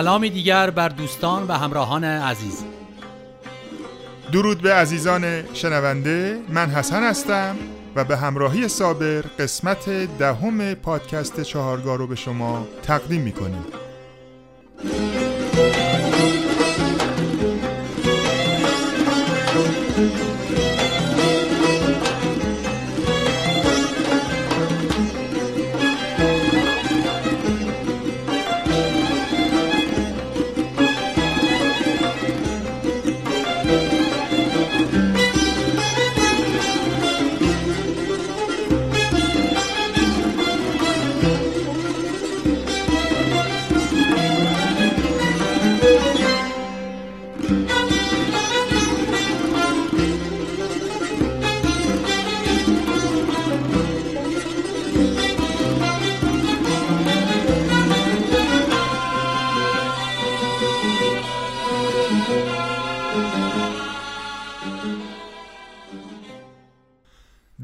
[0.00, 2.64] سلامی دیگر بر دوستان و همراهان عزیز.
[4.32, 7.56] درود به عزیزان شنونده من حسن هستم
[7.96, 13.64] و به همراهی صابر قسمت دهم پادکست چهارگاه رو به شما تقدیم می‌کنیم.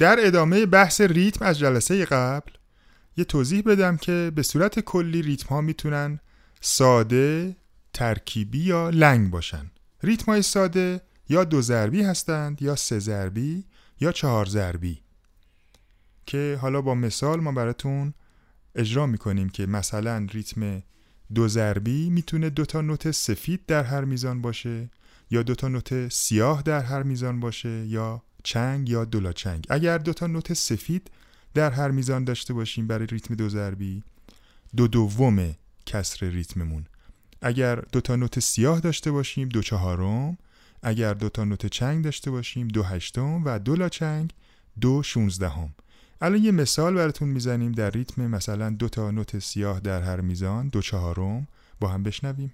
[0.06, 2.52] در ادامه بحث ریتم از جلسه قبل
[3.16, 6.20] یه توضیح بدم که به صورت کلی ریتم ها می‌تونن
[6.60, 7.56] ساده،
[7.92, 9.70] ترکیبی یا لنگ باشن.
[10.02, 13.64] ریتم های ساده یا دو ضربی هستند یا سه ضربی
[14.00, 15.02] یا چهار ضربی.
[16.26, 18.14] که حالا با مثال ما براتون
[18.74, 20.82] اجرا می‌کنیم که مثلا ریتم
[21.34, 24.90] دو ضربی می‌تونه دو تا نوت سفید در هر میزان باشه.
[25.30, 29.66] یا دو تا نوت سیاه در هر میزان باشه یا چنگ یا دولا چنگ.
[29.68, 31.10] اگر دو تا نوت سفید
[31.54, 34.02] در هر میزان داشته باشیم برای ریتم دو ضربی
[34.76, 35.54] دو دوم
[35.86, 36.86] کسر ریتممون.
[37.42, 40.38] اگر دو تا نوت سیاه داشته باشیم دو چهارم.
[40.82, 44.32] اگر دو تا نوت چنگ داشته باشیم دو هشتم و دولا چنگ
[44.80, 45.74] دو شونزدهم.
[46.20, 50.68] الان یه مثال براتون می‌زنیم در ریتم مثلا دو تا نوت سیاه در هر میزان
[50.68, 51.48] دو چهارم
[51.80, 52.52] با هم بشنویم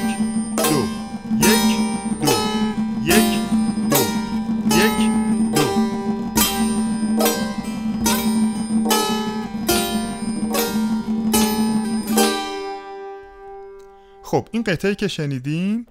[14.51, 15.87] این قطعه که شنیدیم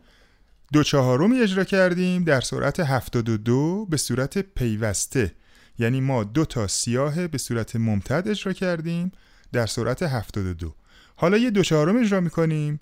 [0.73, 5.31] دو چهارمی اجرا کردیم در سرعت 72 به صورت پیوسته.
[5.79, 9.11] یعنی ما دو تا سیاه به صورت ممتد اجرا کردیم
[9.53, 10.73] در سرعت 72
[11.15, 12.79] حالا یه دو چهارم اجرا می‌کنیم.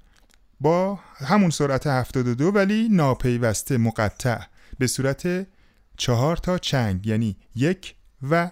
[0.61, 4.39] با همون سرعت 72 ولی ناپیوسته مقطع.
[4.79, 5.47] به صورت
[5.97, 7.95] چهار تا چنگ یعنی یک
[8.29, 8.51] و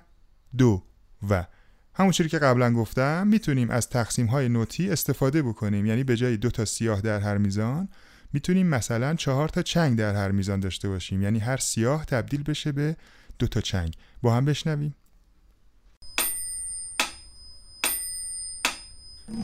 [0.58, 0.84] دو
[1.30, 1.46] و.
[1.94, 5.86] همون چیزی که قبلا گفتم می‌تونیم از تقسیم های نوتی استفاده بکنیم.
[5.86, 7.90] یعنی به جای دو تا سیاه در هر میزان
[8.34, 11.22] می‌تونیم مثلا چهار تا چنگ در هر میزان داشته باشیم.
[11.22, 12.96] یعنی هر سیاه تبدیل بشه به
[13.40, 13.94] دو تا چنگ.
[14.22, 14.96] با هم بشنویم.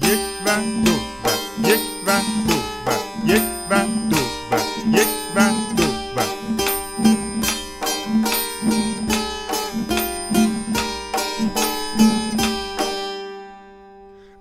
[0.01, 1.67] یک و دو و.
[1.67, 2.52] یک و دو.
[3.25, 4.17] یک و دو
[4.51, 4.59] و
[4.97, 6.23] یک و دو و.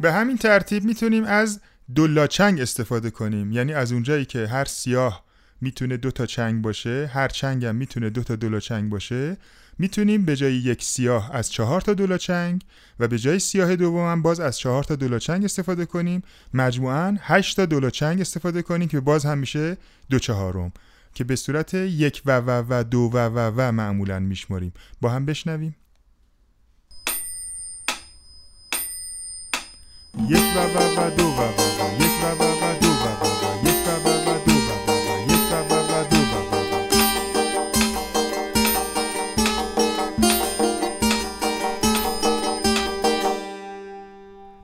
[0.01, 1.61] به همین ترتیب می‌تونیم از
[1.95, 3.53] دو چنگ استفاده کنیم.
[3.53, 5.25] یعنی از اونجایی که هر سیاه
[5.63, 9.37] می‌تونه دو تا چنگ باشه هر چنگ هم می‌تونه دو تا دولا چنگ باشه
[9.79, 12.63] می‌تونیم به جای یک سیاه از چهار تا دولا چنگ
[13.01, 16.23] و به جای سیاه دوم هم باز از چهار تا دولا چنگ استفاده کنیم.
[16.55, 19.77] مجموعا هشت تا دولا چنگ استفاده کنیم که باز هم میشه
[20.11, 20.73] دو چهارم
[21.15, 24.73] که به صورت یک و و و دو و و و معمولا میشماریم.
[25.01, 25.77] با هم بشنویم.
[30.29, 32.92] یک و و و دو و و و یک و و و دو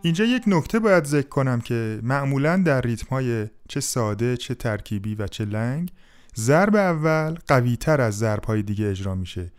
[0.03, 5.27] اینجا یک نکته باید ذکر کنم که معمولا در ریتم چه ساده چه ترکیبی و
[5.27, 5.93] چه لنگ
[6.37, 9.53] ضرب اول قوی تر از ضرب های دیگه اجرا میشه.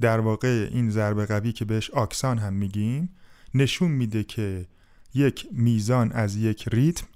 [0.00, 3.08] در واقع این ضرب قوی که بهش آکسان هم میگیم
[3.54, 4.66] نشون میده که
[5.14, 7.06] یک میزان از یک ریتم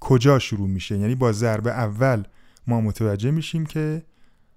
[0.00, 0.98] کجا شروع میشه.
[0.98, 2.24] یعنی با ضرب اول
[2.66, 4.02] ما متوجه میشیم که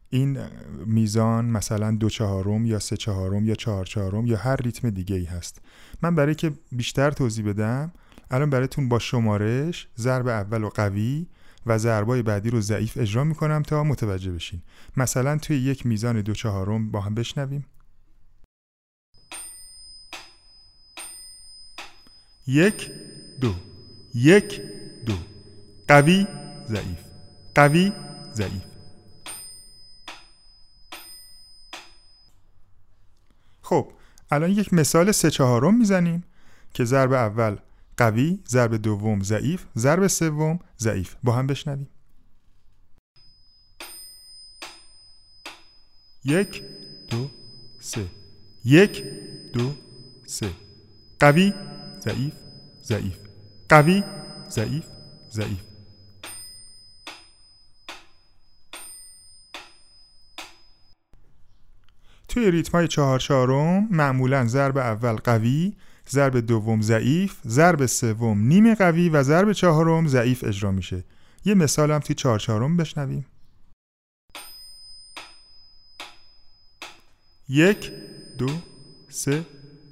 [0.10, 0.40] این
[0.86, 5.26] میزان مثلا دو چهارم یا سه چهارم یا چهار چهارم یا هر ریتم دیگه ای
[5.26, 5.62] هست.
[6.02, 7.92] من برای که بیشتر توضیح بدم
[8.32, 11.28] الان براتون با شمارش ضرب اول و قوی
[11.66, 14.62] و ضربای بعدی رو ضعیف اجرا می‌کنم تا متوجه بشین.
[14.98, 17.66] مثلا توی یک میزان دو چهارم با هم بشنویم.
[22.48, 22.92] یک
[23.42, 23.56] دو.
[24.14, 24.62] یک
[25.06, 25.14] دو.
[25.88, 26.28] قوی
[26.68, 27.00] ضعیف.
[27.56, 27.92] قوی
[28.34, 28.75] ضعیف.
[33.66, 33.92] خب
[34.32, 36.24] الان یک مثال سه چهارم می‌زنیم
[36.74, 37.58] که ضرب اول
[37.98, 41.16] قوی ضرب دوم ضعیف ضرب سوم ضعیف.
[41.24, 41.90] با هم بشنویم.
[46.26, 46.64] یک
[47.10, 47.30] دو
[47.80, 48.06] سه.
[48.66, 49.04] یک
[49.54, 49.74] دو
[50.26, 50.50] سه.
[51.20, 51.54] قوی
[52.00, 52.34] ضعیف
[52.84, 53.18] ضعیف.
[53.70, 54.04] قوی
[54.50, 54.86] ضعیف
[55.32, 55.75] ضعیف.
[62.36, 65.74] توی ریتم های چهار چهارم معمولا ضرب اول قوی
[66.10, 71.04] ضرب دوم ضعیف ضرب سوم نیم قوی و ضرب چهارم ضعیف اجرا میشه.
[71.46, 73.26] یه مثال هم توی چهار چهارم بشنویم.
[77.50, 77.92] یک
[78.38, 78.50] دو
[79.10, 79.46] سه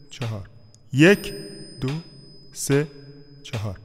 [0.09, 0.49] چهار.
[0.93, 1.33] یک
[1.81, 1.89] دو
[2.53, 2.87] سه
[3.43, 3.79] چهار.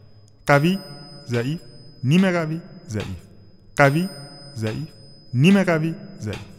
[0.46, 0.78] قوی
[1.26, 1.60] ضعیف.
[2.04, 3.22] نیم قوی ضعیف.
[3.76, 4.08] قوی
[4.56, 4.88] ضعیف.
[5.34, 6.57] نیم قوی ضعیف.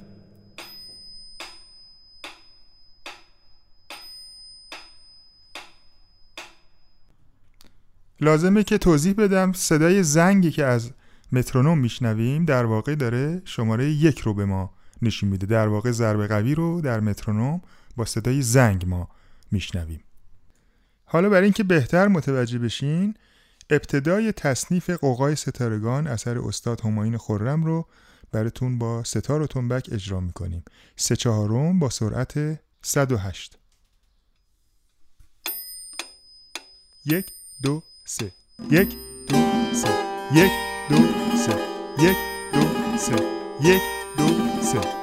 [8.21, 10.91] لازمه که توضیح بدم صدای زنگی که از
[11.31, 15.45] مترونوم میشنویم در واقع داره شماره یک رو به ما نشون میده.
[15.45, 17.61] در واقع ضرب قوی رو در مترونوم
[17.95, 19.09] با صدای زنگ ما
[19.51, 20.03] میشنویم.
[21.05, 23.13] حالا برای اینکه بهتر متوجه بشین
[23.69, 27.87] ابتدای تصنیف قوقای ستارگان اثر استاد هماین خرم رو
[28.31, 30.63] براتون با ستار و تنبک اجرا می‌کنیم.
[30.95, 33.57] سه چهارم با سرعت 108
[37.05, 37.25] یک
[37.63, 38.31] دو سه
[38.71, 38.89] یک
[39.27, 39.37] دو
[39.73, 39.89] سه
[40.33, 40.51] یک
[40.89, 40.97] دو
[41.45, 41.53] سه
[41.99, 42.17] یک
[42.53, 42.61] دو
[42.97, 43.15] سه
[43.61, 43.81] یک
[44.17, 44.27] دو
[44.61, 44.98] سه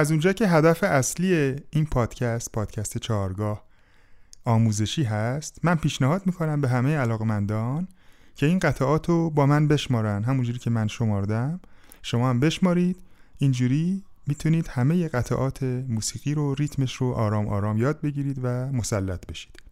[0.00, 3.64] از اونجا که هدف اصلی این پادکست پادکست چهارگاه
[4.44, 7.88] آموزشی هست من پیشنهاد می‌کنم به همه علاقمندان
[8.36, 10.24] که این قطعات رو با من بشمارن.
[10.24, 11.60] همونجوری که من شماردم
[12.02, 12.96] شما هم بشمارید.
[13.38, 19.62] اینجوری می‌تونید همه قطعات موسیقی رو ریتمش رو آرام آرام یاد بگیرید و مسلط بشید.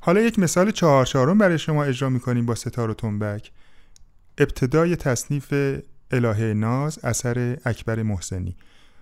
[0.00, 3.52] حالا یک مثال چهار چهارم برای شما اجرا می‌کنیم با ستار و تنبک.
[4.38, 5.54] ابتدای تصنیف
[6.10, 8.56] الهه ناز اثر اکبر محسنی.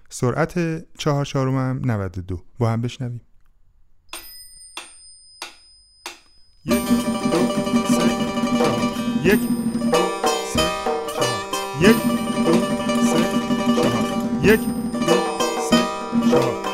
[0.08, 3.20] سرعت چهار چهارم هم 92 با هم بشنویم.
[6.64, 6.88] یک
[7.32, 7.48] دو
[7.86, 8.08] سه
[8.58, 8.80] چهار.
[9.24, 9.40] یک
[9.92, 9.98] دو
[10.52, 10.60] سه
[11.14, 11.42] چهار.
[11.80, 11.96] یک
[12.46, 12.52] دو
[13.06, 13.24] سه
[13.82, 14.44] چهار.
[14.44, 14.60] یک
[15.06, 15.16] دو
[15.70, 15.78] سه
[16.30, 16.65] چهار.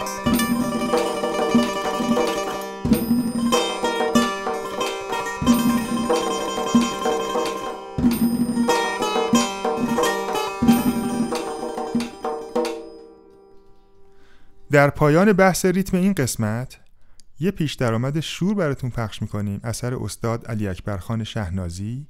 [14.72, 16.78] در پایان بحث ریتم این قسمت
[17.40, 19.60] یه پیش درآمد شور براتون پخش می‌کنیم.
[19.64, 22.06] اثر استاد علی اکبر خان شهنازی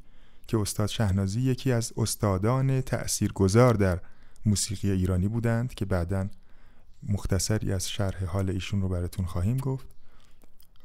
[0.47, 4.01] که استاد شهنازی یکی از استادان تأثیرگذار در
[4.47, 6.29] موسیقی ایرانی بودند که بعدا
[7.09, 9.87] مختصری از شرح حال ایشون رو براتون خواهیم گفت.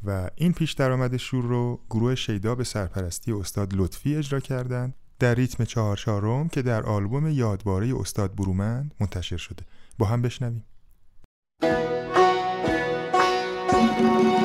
[0.03, 4.93] و این پیش درآمد شور رو گروه شیدا به سرپرستی استاد لطفی اجرا کردند.
[5.19, 9.63] در ریتم چهار چهارم که در آلبوم یادباره استاد برومند منتشر شده.
[9.97, 10.63] با هم بشنویم.
[11.59, 11.81] Thank
[14.01, 14.36] you.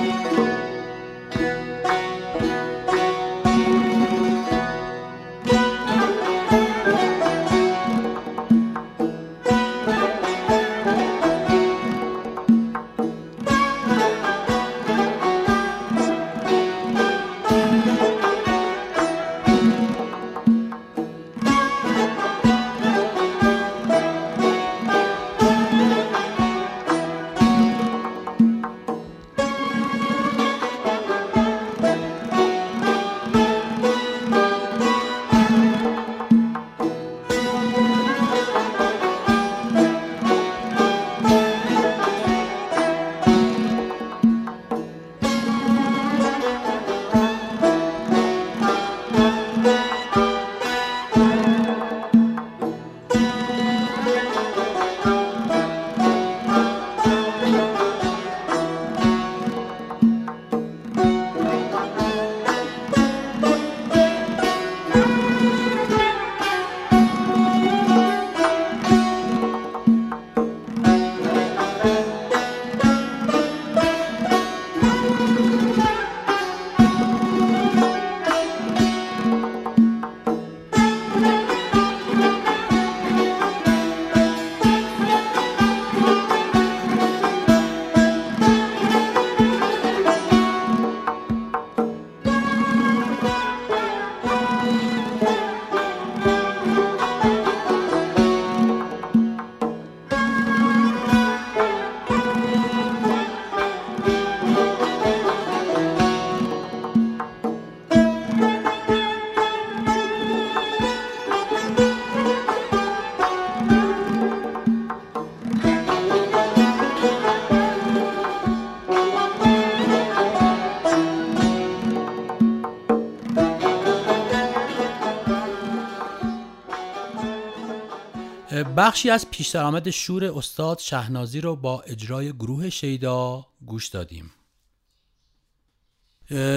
[128.77, 134.31] بخشی از پیش درآمد شور استاد شهنازی رو با اجرای گروه شیدا گوش دادیم.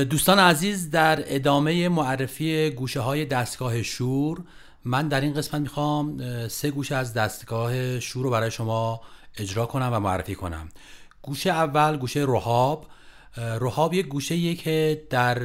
[0.10, 4.43] دوستان عزیز در ادامه معرفی گوشه های دستگاه شور
[4.84, 6.17] من در این قسمت می‌خوام
[6.48, 9.01] سه گوشه از دستگاه شور رو برای شما
[9.38, 10.69] اجرا کنم و معرفی کنم.
[11.22, 12.88] گوشه اول گوشه روحاب
[13.60, 15.39] روحاب یک گوشه که در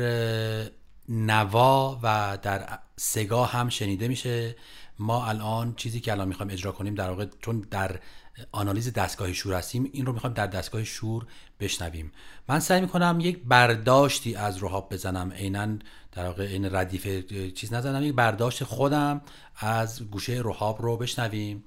[1.08, 4.56] نوا و در سگا هم شنیده میشه.
[5.00, 8.00] ما الان چیزی که الان می‌خوایم اجرا کنیم در واقع چون در
[8.52, 11.26] آنالیز دستگاه شور هستیم این رو می‌خوایم در دستگاه شور
[11.60, 12.12] بشنویم.
[12.48, 15.68] من سعی می‌کنم یک برداشتی از روحاب بزنم عینا
[16.12, 19.20] در واقع این ردیف چیز نزنم یک برداشت خودم
[19.56, 21.64] از گوشه روحاب رو بشنویم.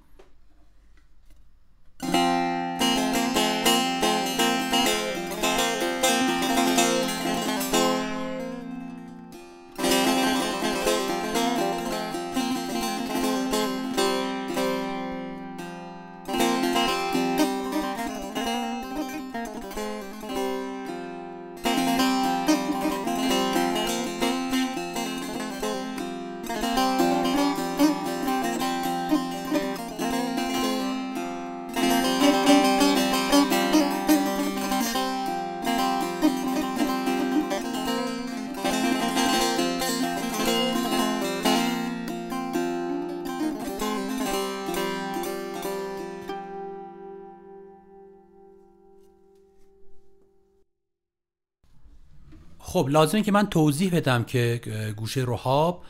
[52.84, 54.62] خب لازمه که من توضیح بدم که
[54.98, 55.84] گوشه روحاب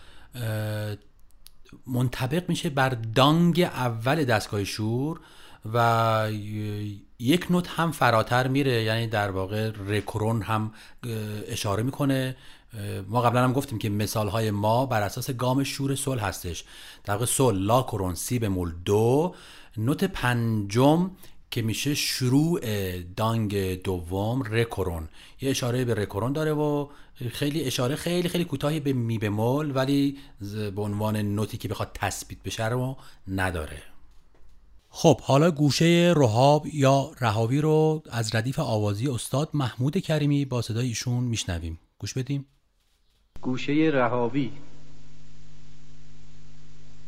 [1.87, 5.19] منطبق میشه بر دانگ اول دستگاه شور
[5.73, 6.29] و
[7.19, 10.71] یک نوت هم فراتر میره یعنی در واقع رکورون هم
[11.47, 12.35] اشاره می‌کنه.
[13.07, 16.63] ما قبلا هم گفتیم که مثال های ما بر اساس گام شور سل هستش.
[17.03, 19.35] در واقع سل لا کرون سی بمول دو.
[19.77, 21.11] نوت پنجم
[21.53, 22.59] که میشه شروع
[23.01, 25.09] دانگ دوم رکورون.
[25.41, 26.87] یه اشاره به رکورون داره و
[27.31, 30.17] خیلی اشاره خیلی خیلی کوتاهی به می بمول ولی
[30.75, 33.83] به عنوان نوتی که بخواد تثبیت بشه رو نداره.
[34.89, 40.87] خب حالا گوشه رهاب یا رهاوی رو از ردیف آوازی استاد محمود کریمی با صدای
[40.87, 41.79] ایشون میشنویم.
[41.99, 42.45] گوش بدیم.
[43.41, 44.51] گوشه رهاوی.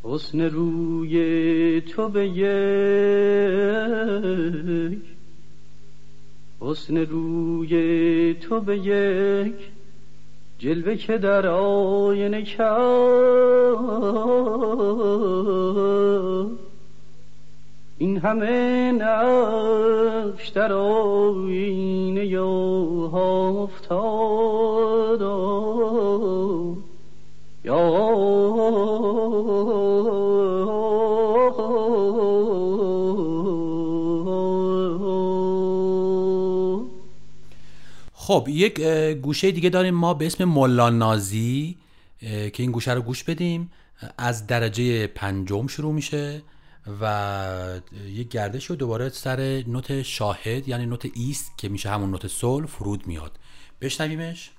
[0.08, 2.46] حسن روی تو به یک
[6.62, 9.56] حسن روی تو به یک
[10.58, 12.66] جلوه که در آینه کرد
[17.98, 22.46] این همه نقش در آینه یا
[23.64, 24.75] افتاد
[38.26, 38.82] خب یک
[39.22, 39.94] گوشه دیگه داریم.
[39.94, 41.78] ما به اسم ملا نازی
[42.20, 43.72] که این گوشه رو گوش بدیم.
[44.18, 46.42] از درجه پنجم شروع میشه
[47.02, 52.28] و یک گردش رو دوباره سر نوت شاهد یعنی نوت ایست که میشه همون نوت
[52.28, 53.40] سول فرود میاد.
[53.82, 54.52] بشنویمش.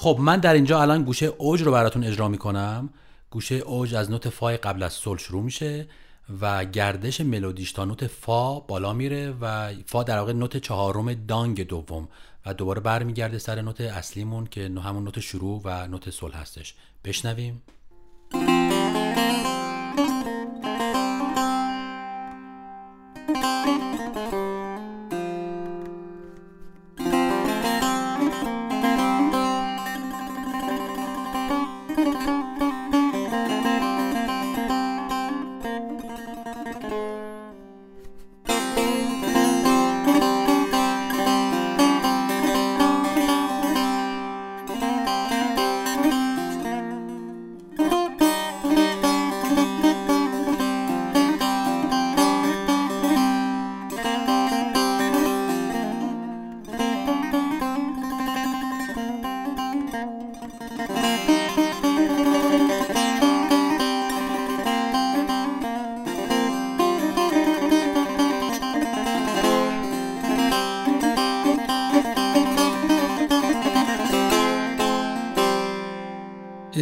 [0.00, 2.90] خب من در اینجا الان گوشه اوج رو براتون اجرا می‌کنم.
[3.30, 5.86] گوشه اوج از نوت فای قبل از سل شروع میشه
[6.40, 11.66] و گردش ملودیش تا نوت فا بالا میره و فا در واقع نوت چهارم دانگ
[11.66, 12.08] دوم
[12.46, 16.74] و دوباره برمیگرده سر نوت اصلیمون که همون نوت شروع و نوت سل هستش.
[17.04, 17.62] بشنویم.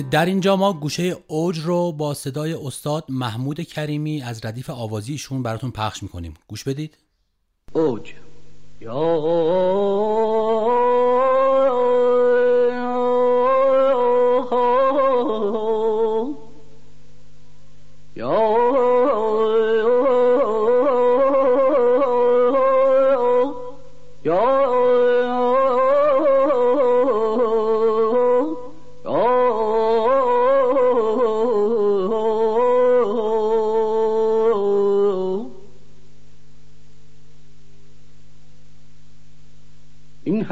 [0.03, 5.71] در اینجا ما گوشه اوج رو با صدای استاد محمود کریمی از ردیف آوازیشون براتون
[5.71, 6.35] پخش می‌کنیم.
[6.49, 6.99] گوش بدید.
[7.73, 8.12] اوج.
[8.81, 8.95] یا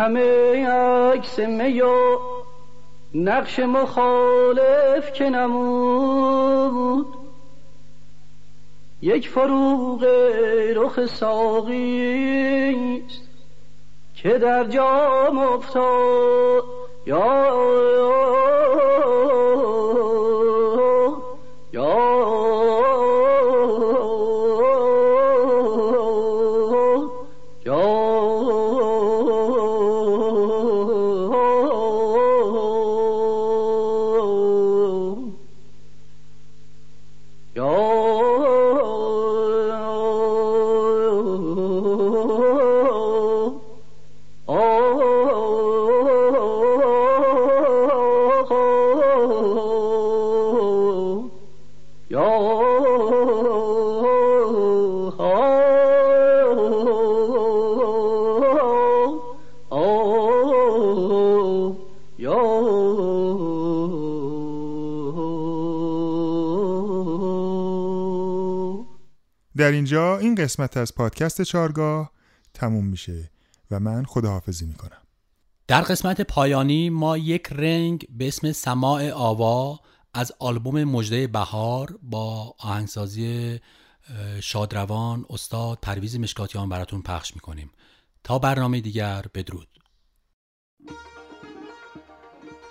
[0.05, 2.19] همه عکس می و
[3.15, 7.07] نقش مخالف که نمود.
[9.03, 10.05] یک فروغ
[10.77, 12.49] رخ ساقیست
[14.15, 16.65] که در جام افتاد.
[17.07, 17.55] یا
[69.57, 72.11] در اینجا این قسمت از پادکست چارگاه
[72.55, 73.31] تموم میشه
[73.71, 75.03] و من خداحافظی می‌کنم.
[75.69, 79.81] در قسمت پایانی ما یک رنگ به اسم سماع آوا
[80.15, 83.61] از آلبوم مجده بهار با آهنگسازی
[84.41, 87.71] شادروان استاد پرویز مشکاتیان براتون پخش می‌کنیم.
[88.25, 89.69] تا برنامه دیگر بدرود.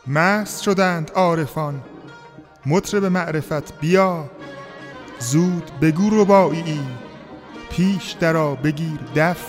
[0.08, 1.84] مست شدند عارفان
[2.65, 4.32] مطرب معرفت بیا.
[5.24, 6.80] زود بگو ربایی
[7.70, 9.46] پیش درا بگیر دف.